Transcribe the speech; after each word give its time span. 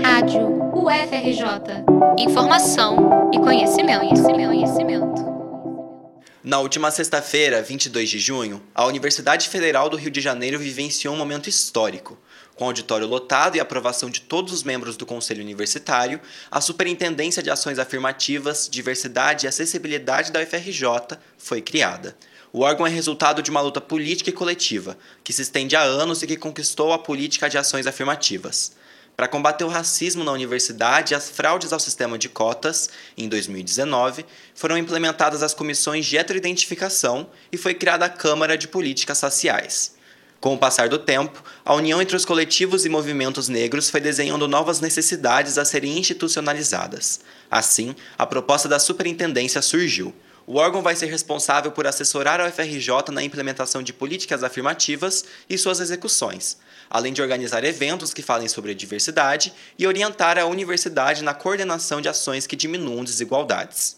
Rádio 0.00 0.46
UFRJ. 0.72 1.84
Informação 2.16 3.30
e 3.34 3.38
conhecimento, 3.38 3.98
conhecimento, 3.98 4.48
conhecimento. 4.48 5.32
Na 6.44 6.60
última 6.60 6.92
sexta-feira, 6.92 7.60
22 7.60 8.08
de 8.08 8.20
junho, 8.20 8.62
a 8.72 8.86
Universidade 8.86 9.48
Federal 9.48 9.90
do 9.90 9.96
Rio 9.96 10.10
de 10.10 10.20
Janeiro 10.20 10.58
vivenciou 10.58 11.14
um 11.14 11.18
momento 11.18 11.48
histórico. 11.48 12.16
Com 12.54 12.66
auditório 12.66 13.08
lotado 13.08 13.56
e 13.56 13.60
aprovação 13.60 14.08
de 14.08 14.20
todos 14.20 14.52
os 14.52 14.62
membros 14.62 14.96
do 14.96 15.04
Conselho 15.04 15.42
Universitário, 15.42 16.20
a 16.48 16.60
Superintendência 16.60 17.42
de 17.42 17.50
Ações 17.50 17.80
Afirmativas, 17.80 18.68
Diversidade 18.70 19.46
e 19.46 19.48
Acessibilidade 19.48 20.30
da 20.30 20.40
UFRJ 20.40 21.18
foi 21.36 21.60
criada. 21.60 22.16
O 22.52 22.60
órgão 22.60 22.86
é 22.86 22.90
resultado 22.90 23.42
de 23.42 23.50
uma 23.50 23.60
luta 23.60 23.80
política 23.80 24.30
e 24.30 24.32
coletiva, 24.32 24.96
que 25.24 25.32
se 25.32 25.42
estende 25.42 25.74
há 25.74 25.80
anos 25.80 26.22
e 26.22 26.26
que 26.26 26.36
conquistou 26.36 26.92
a 26.92 26.98
política 26.98 27.48
de 27.48 27.58
ações 27.58 27.86
afirmativas. 27.86 28.72
Para 29.22 29.28
combater 29.28 29.62
o 29.62 29.68
racismo 29.68 30.24
na 30.24 30.32
universidade 30.32 31.12
e 31.12 31.14
as 31.14 31.30
fraudes 31.30 31.72
ao 31.72 31.78
sistema 31.78 32.18
de 32.18 32.28
cotas, 32.28 32.90
em 33.16 33.28
2019, 33.28 34.26
foram 34.52 34.76
implementadas 34.76 35.44
as 35.44 35.54
comissões 35.54 36.06
de 36.06 36.18
heteroidentificação 36.18 37.30
e 37.52 37.56
foi 37.56 37.72
criada 37.72 38.04
a 38.04 38.08
Câmara 38.08 38.58
de 38.58 38.66
Políticas 38.66 39.18
Sociais. 39.18 39.94
Com 40.40 40.54
o 40.54 40.58
passar 40.58 40.88
do 40.88 40.98
tempo, 40.98 41.40
a 41.64 41.72
união 41.72 42.02
entre 42.02 42.16
os 42.16 42.24
coletivos 42.24 42.84
e 42.84 42.88
movimentos 42.88 43.48
negros 43.48 43.88
foi 43.88 44.00
desenhando 44.00 44.48
novas 44.48 44.80
necessidades 44.80 45.56
a 45.56 45.64
serem 45.64 46.00
institucionalizadas. 46.00 47.20
Assim, 47.48 47.94
a 48.18 48.26
proposta 48.26 48.68
da 48.68 48.80
superintendência 48.80 49.62
surgiu. 49.62 50.12
O 50.44 50.56
órgão 50.56 50.82
vai 50.82 50.96
ser 50.96 51.06
responsável 51.06 51.70
por 51.70 51.86
assessorar 51.86 52.40
a 52.40 52.48
UFRJ 52.48 53.12
na 53.12 53.22
implementação 53.22 53.84
de 53.84 53.92
políticas 53.92 54.42
afirmativas 54.42 55.24
e 55.48 55.56
suas 55.56 55.78
execuções, 55.78 56.58
além 56.92 57.10
de 57.10 57.22
organizar 57.22 57.64
eventos 57.64 58.12
que 58.12 58.20
falem 58.20 58.46
sobre 58.46 58.74
diversidade 58.74 59.50
e 59.78 59.86
orientar 59.86 60.38
a 60.38 60.44
universidade 60.44 61.24
na 61.24 61.32
coordenação 61.32 62.02
de 62.02 62.08
ações 62.10 62.46
que 62.46 62.54
diminuam 62.54 63.02
desigualdades. 63.02 63.96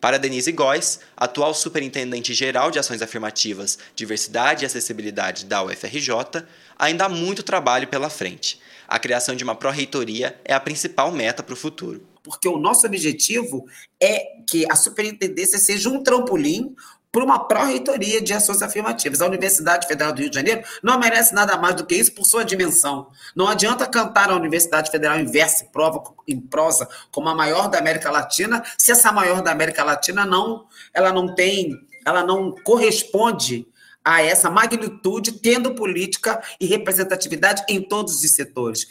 Para 0.00 0.18
Denise 0.18 0.50
Góes, 0.50 0.98
atual 1.16 1.54
superintendente-geral 1.54 2.72
de 2.72 2.80
ações 2.80 3.00
afirmativas, 3.00 3.78
diversidade 3.94 4.64
e 4.64 4.66
acessibilidade 4.66 5.44
da 5.44 5.62
UFRJ, 5.62 6.42
ainda 6.76 7.04
há 7.04 7.08
muito 7.08 7.44
trabalho 7.44 7.86
pela 7.86 8.10
frente. 8.10 8.60
A 8.88 8.98
criação 8.98 9.36
de 9.36 9.44
uma 9.44 9.54
pró-reitoria 9.54 10.36
é 10.44 10.52
a 10.52 10.58
principal 10.60 11.12
meta 11.12 11.44
para 11.44 11.54
o 11.54 11.56
futuro 11.56 12.04
porque 12.26 12.48
o 12.48 12.58
nosso 12.58 12.84
objetivo 12.84 13.68
é 14.02 14.18
que 14.48 14.66
a 14.68 14.74
superintendência 14.74 15.60
seja 15.60 15.88
um 15.88 16.02
trampolim 16.02 16.74
para 17.16 17.24
uma 17.24 17.38
pró-reitoria 17.38 18.20
de 18.20 18.34
ações 18.34 18.60
afirmativas. 18.60 19.22
A 19.22 19.26
Universidade 19.26 19.88
Federal 19.88 20.12
do 20.12 20.20
Rio 20.20 20.28
de 20.28 20.36
Janeiro 20.36 20.62
não 20.82 21.00
merece 21.00 21.34
nada 21.34 21.56
mais 21.56 21.74
do 21.74 21.86
que 21.86 21.94
isso 21.94 22.12
por 22.12 22.26
sua 22.26 22.44
dimensão. 22.44 23.08
Não 23.34 23.48
adianta 23.48 23.86
cantar 23.86 24.28
a 24.28 24.36
Universidade 24.36 24.90
Federal 24.90 25.18
em 25.18 25.24
verso 25.24 25.64
e 25.64 25.68
prova, 25.68 26.02
em 26.28 26.38
prosa 26.38 26.86
como 27.10 27.30
a 27.30 27.34
maior 27.34 27.70
da 27.70 27.78
América 27.78 28.10
Latina, 28.10 28.62
se 28.76 28.92
essa 28.92 29.10
maior 29.12 29.40
da 29.40 29.50
América 29.50 29.82
Latina 29.82 30.26
não, 30.26 30.66
ela 30.92 31.10
não 31.10 31.34
tem, 31.34 31.80
ela 32.04 32.22
não 32.22 32.54
corresponde 32.62 33.66
a 34.04 34.22
essa 34.22 34.50
magnitude, 34.50 35.32
tendo 35.40 35.74
política 35.74 36.42
e 36.60 36.66
representatividade 36.66 37.64
em 37.66 37.80
todos 37.80 38.22
os 38.22 38.30
setores. 38.30 38.86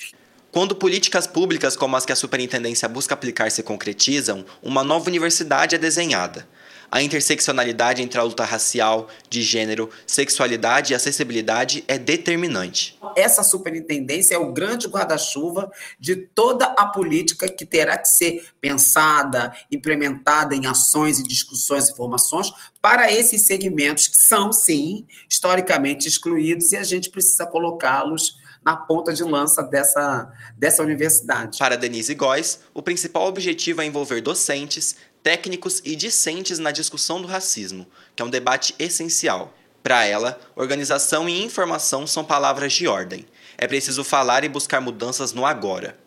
Quando 0.51 0.75
políticas 0.75 1.27
públicas 1.27 1.75
como 1.75 1.95
as 1.95 2.07
que 2.07 2.11
a 2.11 2.15
superintendência 2.15 2.89
busca 2.89 3.13
aplicar 3.13 3.51
se 3.51 3.61
concretizam, 3.61 4.43
uma 4.63 4.83
nova 4.83 5.09
universidade 5.09 5.75
é 5.75 5.77
desenhada. 5.77 6.47
A 6.91 7.01
interseccionalidade 7.01 8.01
entre 8.01 8.19
a 8.19 8.23
luta 8.23 8.43
racial, 8.43 9.07
de 9.29 9.41
gênero, 9.41 9.89
sexualidade 10.05 10.93
e 10.93 10.95
acessibilidade 10.95 11.83
é 11.87 11.97
determinante. 11.97 12.97
Essa 13.15 13.43
superintendência 13.43 14.35
é 14.35 14.37
o 14.37 14.51
grande 14.51 14.87
guarda-chuva 14.87 15.71
de 15.99 16.15
toda 16.15 16.65
a 16.65 16.85
política 16.85 17.47
que 17.47 17.65
terá 17.65 17.97
que 17.97 18.07
ser 18.07 18.47
pensada, 18.59 19.53
implementada 19.71 20.55
em 20.55 20.65
ações 20.65 21.19
e 21.19 21.23
discussões 21.23 21.89
e 21.89 21.95
formações 21.95 22.51
para 22.81 23.11
esses 23.11 23.45
segmentos 23.47 24.07
que 24.07 24.17
são, 24.17 24.51
sim, 24.51 25.05
historicamente 25.29 26.07
excluídos 26.07 26.71
e 26.71 26.77
a 26.77 26.83
gente 26.83 27.09
precisa 27.09 27.45
colocá-los 27.45 28.37
na 28.65 28.75
ponta 28.75 29.13
de 29.13 29.23
lança 29.23 29.61
dessa, 29.61 30.31
dessa 30.57 30.81
universidade. 30.81 31.59
Para 31.59 31.77
Denise 31.77 32.15
Góes, 32.15 32.61
o 32.73 32.81
principal 32.81 33.27
objetivo 33.27 33.81
é 33.81 33.85
envolver 33.85 34.21
docentes, 34.21 34.95
técnicos 35.25 35.81
e 35.83 35.95
discentes 35.95 36.59
na 36.59 36.69
discussão 36.69 37.19
do 37.19 37.27
racismo, 37.27 37.87
que 38.15 38.21
é 38.21 38.25
um 38.25 38.29
debate 38.29 38.75
essencial. 38.77 39.57
Para 39.81 40.05
ela, 40.05 40.39
organização 40.55 41.27
e 41.27 41.43
informação 41.43 42.05
são 42.05 42.23
palavras 42.23 42.73
de 42.73 42.87
ordem. 42.87 43.25
É 43.57 43.65
preciso 43.65 44.03
falar 44.03 44.43
e 44.43 44.49
buscar 44.49 44.79
mudanças 44.79 45.33
no 45.33 45.43
agora 45.43 45.97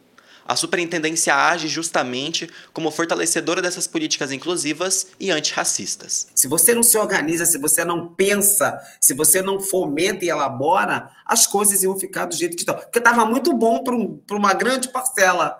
a 0.49 0.57
superintendência 0.57 1.35
age 1.35 1.69
justamente 1.69 2.49
como 2.73 2.91
fortalecedora 2.91 3.61
dessas 3.61 3.87
políticas 3.87 4.33
inclusivas 4.33 5.09
e 5.21 5.31
antirracistas. 5.31 6.29
Se 6.35 6.49
você 6.49 6.75
não 6.75 6.83
se 6.83 6.97
organiza, 6.97 7.45
se 7.45 7.59
você 7.59 7.85
não 7.85 8.09
pensa, 8.09 8.81
se 8.99 9.13
você 9.13 9.43
não 9.43 9.61
fomenta 9.61 10.25
e 10.25 10.31
elabora, 10.31 11.11
as 11.27 11.47
coisas 11.47 11.83
iam 11.83 11.99
ficar 11.99 12.25
do 12.25 12.35
jeito 12.35 12.57
que 12.57 12.63
estão. 12.63 12.77
Porque 12.77 12.99
estava 12.99 13.27
muito 13.27 13.53
bom 13.53 13.85
para 13.85 13.95
um, 13.95 14.19
uma 14.31 14.55
grande 14.55 14.89
parcela 14.89 15.55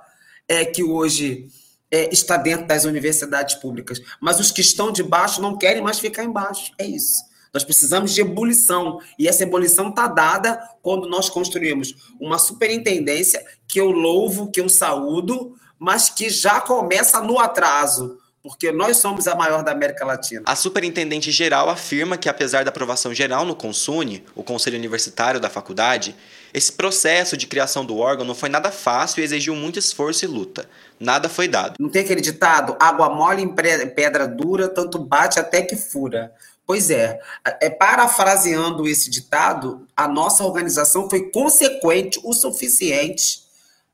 é, 0.49 0.65
que 0.65 0.83
hoje 0.83 1.51
é, 1.91 2.13
está 2.13 2.37
dentro 2.37 2.67
das 2.67 2.85
universidades 2.85 3.55
públicas. 3.57 4.01
Mas 4.21 4.39
os 4.39 4.51
que 4.51 4.61
estão 4.61 4.93
de 4.93 5.03
baixo 5.03 5.41
não 5.41 5.57
querem 5.57 5.83
mais 5.83 5.99
ficar 5.99 6.25
embaixo. 6.25 6.73
É 6.79 6.87
isso. 6.87 7.27
Nós 7.53 7.65
precisamos 7.65 8.15
de 8.15 8.21
ebulição. 8.21 9.01
E 9.19 9.27
essa 9.27 9.43
ebulição 9.43 9.89
está 9.89 10.07
dada 10.07 10.61
quando 10.83 11.09
nós 11.09 11.31
construímos 11.31 11.95
uma 12.21 12.39
superintendência 12.39 13.45
que 13.67 13.81
eu 13.81 13.91
louvo, 13.91 14.51
que 14.51 14.61
eu 14.61 14.69
saúdo, 14.69 15.57
mas 15.79 16.11
que 16.11 16.29
já 16.29 16.61
começa 16.61 17.21
no 17.21 17.39
atraso 17.39 18.19
porque 18.43 18.71
nós 18.73 18.97
somos 18.99 19.27
a 19.27 19.35
maior 19.35 19.63
da 19.63 19.73
América 19.73 20.05
Latina. 20.05 20.43
A 20.47 20.57
superintendente 20.57 21.31
geral 21.31 21.69
afirma 21.69 22.17
que, 22.17 22.29
apesar 22.29 22.65
da 22.65 22.71
aprovação 22.71 23.13
geral 23.13 23.45
no 23.45 23.55
CONSUNE, 23.55 24.25
o 24.35 24.43
Conselho 24.43 24.77
Universitário 24.77 25.41
da 25.41 25.51
Faculdade, 25.51 26.15
esse 26.53 26.73
processo 26.73 27.37
de 27.37 27.47
criação 27.47 27.85
do 27.85 27.99
órgão 27.99 28.25
não 28.25 28.35
foi 28.35 28.49
nada 28.49 28.71
fácil 28.71 29.21
e 29.21 29.25
exigiu 29.25 29.55
muito 29.55 29.79
esforço 29.79 30.25
e 30.25 30.29
luta. 30.29 30.69
Nada 30.99 31.29
foi 31.29 31.47
dado. 31.49 31.75
Não 31.79 31.89
tem 31.89 32.03
aquele 32.03 32.21
ditado? 32.21 32.77
Água 32.81 33.11
mole 33.11 33.43
em 33.43 33.55
pedra 33.55 34.27
dura, 34.27 34.69
tanto 34.69 34.99
bate 34.99 35.39
até 35.39 35.63
que 35.63 35.77
fura. 35.77 36.33
Pois 36.67 36.91
é, 36.91 37.19
é, 37.63 37.71
parafraseando 37.71 38.87
esse 38.87 39.09
ditado, 39.09 39.87
a 39.97 40.07
nossa 40.07 40.45
organização 40.45 41.09
foi 41.09 41.31
consequente 41.31 42.21
o 42.23 42.35
suficiente 42.35 43.48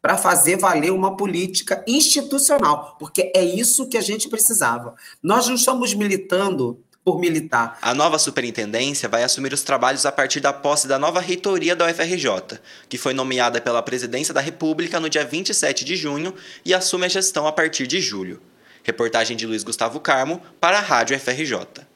para 0.04 0.18
fazer 0.18 0.58
valer 0.58 0.92
uma 0.92 1.16
política 1.16 1.82
institucional, 1.88 2.94
porque 2.98 3.32
é 3.34 3.42
isso 3.42 3.88
que 3.88 3.96
a 3.96 4.02
gente 4.02 4.28
precisava. 4.28 4.94
Nós 5.22 5.48
não 5.48 5.54
estamos 5.54 5.94
militando 5.94 6.78
por 7.02 7.18
militar. 7.18 7.78
A 7.80 7.94
nova 7.94 8.18
superintendência 8.18 9.08
vai 9.08 9.24
assumir 9.24 9.54
os 9.54 9.62
trabalhos 9.62 10.04
a 10.04 10.12
partir 10.12 10.40
da 10.40 10.52
posse 10.52 10.86
da 10.86 10.98
nova 10.98 11.20
reitoria 11.20 11.74
da 11.74 11.86
UFRJ, 11.86 12.60
que 12.86 12.98
foi 12.98 13.14
nomeada 13.14 13.62
pela 13.62 13.82
Presidência 13.82 14.34
da 14.34 14.42
República 14.42 15.00
no 15.00 15.08
dia 15.08 15.24
27 15.24 15.86
de 15.86 15.96
junho 15.96 16.34
e 16.66 16.74
assume 16.74 17.06
a 17.06 17.08
gestão 17.08 17.46
a 17.46 17.52
partir 17.52 17.86
de 17.86 17.98
julho. 17.98 18.42
Reportagem 18.82 19.38
de 19.38 19.46
Luiz 19.46 19.64
Gustavo 19.64 19.98
Carmo 20.00 20.38
para 20.60 20.76
a 20.76 20.82
Rádio 20.82 21.18
FRJ. 21.18 21.93